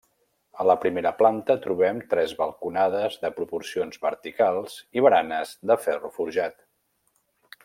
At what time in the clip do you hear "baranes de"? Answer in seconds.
5.09-5.79